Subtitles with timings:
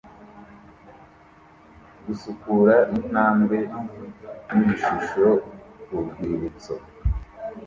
[2.05, 3.57] gusukura intambwe
[4.51, 5.27] nibishusho
[5.85, 6.73] kurwibutso